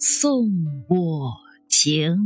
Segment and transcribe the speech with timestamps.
[0.00, 0.50] 送
[0.88, 1.30] 我
[1.68, 2.16] 情。